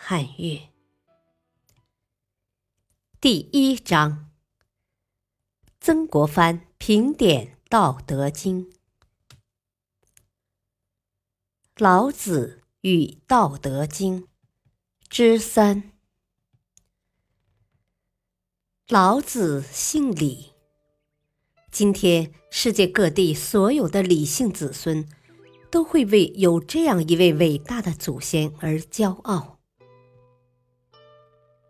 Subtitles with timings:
[0.00, 0.70] 汉乐。
[3.20, 4.30] 第一章：
[5.80, 8.70] 曾国藩评点《道德经》。
[11.76, 14.22] 老子与《道德经》
[15.08, 15.90] 之三。
[18.86, 20.52] 老子姓李。
[21.72, 25.06] 今天，世界各地所有的李姓子孙，
[25.72, 29.57] 都会为有这样一位伟大的祖先而骄傲。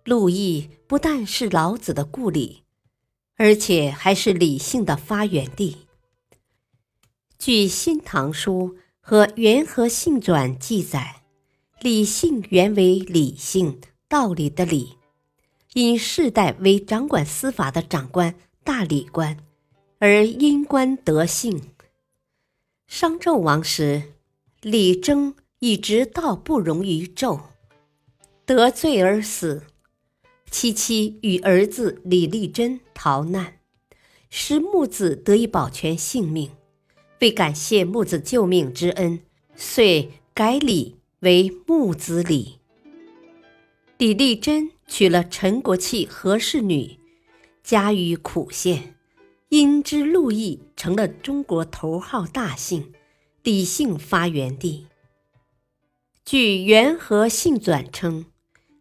[0.09, 2.63] 陆毅不但是老子的故里，
[3.37, 5.87] 而且还是李姓的发源地。
[7.39, 11.25] 据《新唐书》和《元和信传》记载，
[11.83, 14.97] 李姓原为李姓，道理的理，
[15.75, 19.37] 因世代为掌管司法的长官大理官。
[19.99, 21.75] 而因官得姓。
[22.87, 24.15] 商纣王时，
[24.63, 27.43] 李征以直道不容于纣，
[28.47, 29.65] 得罪而死。
[30.51, 33.59] 七七与儿子李立珍逃难，
[34.31, 36.51] 使木子得以保全性命。
[37.21, 39.21] 为感谢木子救命之恩，
[39.57, 42.59] 遂改李为木子李。
[43.99, 46.99] 李立珍娶了陈国器何氏女，
[47.63, 48.95] 家于苦县。
[49.51, 52.93] 因之陆毅成了中国头号大姓，
[53.43, 54.87] 李姓发源地。
[56.23, 58.27] 据《元和信传》称，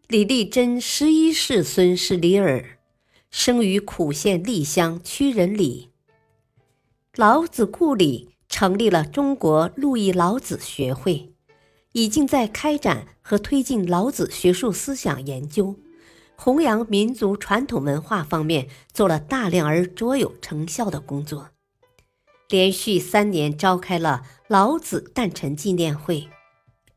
[0.10, 2.78] 李立珍十一世孙是李耳，
[3.30, 5.90] 生于苦县栗乡曲仁里。
[7.18, 11.34] 老子故里成立了中国陆毅老子学会，
[11.92, 15.76] 已经在开展和推进老子学术思想研究。
[16.38, 21.50] 弘扬民族传统文化方面做了大量而卓有成效的工作，
[22.48, 26.30] 连续三年召开了老子诞辰纪念会、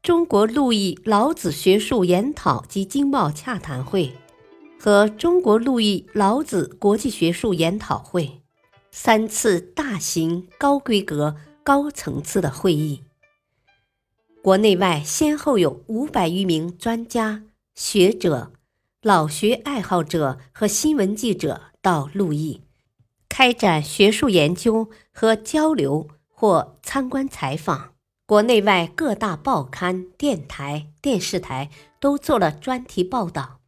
[0.03, 4.17] 中国陆毅老子学术研讨及经贸洽谈会
[4.79, 8.41] 和中国陆毅老子国际学术研讨会
[8.91, 13.03] 三次大型、高规格、高层次的会议，
[14.43, 17.43] 国内外先后有五百余名专家
[17.75, 18.53] 学者。
[19.03, 22.63] 老学爱好者和新闻记者到陆毅，
[23.29, 27.93] 开展学术研究和交流或参观采访。
[28.31, 31.69] 国内外各大报刊、电台、电视台
[31.99, 33.59] 都做了专题报道。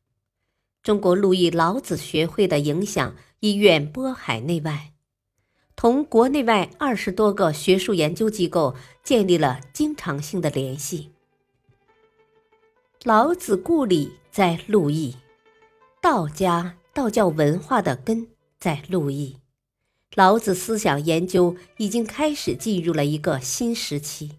[0.85, 4.93] 中国陆毅老子学会的影响已远播海内外，
[5.75, 11.11] 同国内外二十多个学术研究机构建立了经常性的联系。
[13.03, 15.17] 老子故里在陆毅。
[16.01, 18.29] 道家道教文化的根
[18.61, 19.39] 在陆毅，
[20.15, 24.37] 老子思想研究已经开始进入了一个新时期。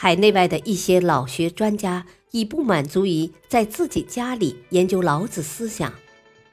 [0.00, 5.92] 海内外的一些老学专家已不满足于在自己家里研究老子思想，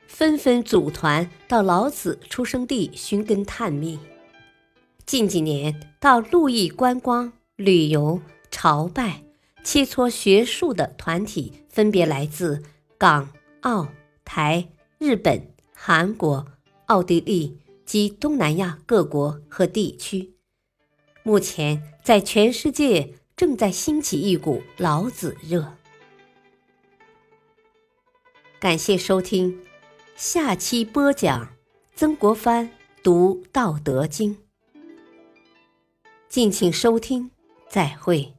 [0.07, 4.00] 纷纷组团到老子出生地寻根探秘。
[5.06, 8.19] 近几年到陆毅观光、旅游、
[8.50, 9.22] 朝拜、
[9.63, 12.63] 切磋学术的团体分别来自
[12.97, 13.29] 港、
[13.62, 13.89] 澳。
[14.23, 16.47] 台、日本、韩国、
[16.88, 20.33] 奥地利及东南亚各国和地区，
[21.22, 25.75] 目前在全世界正在兴起一股老子热。
[28.59, 29.62] 感谢收听，
[30.16, 31.53] 下期播讲
[31.95, 32.69] 曾国藩
[33.03, 34.35] 读《道德经》，
[36.29, 37.29] 敬请收听，
[37.69, 38.34] 再会。